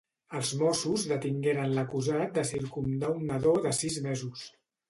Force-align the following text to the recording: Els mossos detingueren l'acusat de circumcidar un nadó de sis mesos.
Els 0.37 0.53
mossos 0.61 1.03
detingueren 1.11 1.75
l'acusat 1.75 2.33
de 2.39 2.47
circumcidar 2.53 3.15
un 3.21 3.31
nadó 3.33 3.55
de 3.67 3.75
sis 3.83 4.01
mesos. 4.09 4.49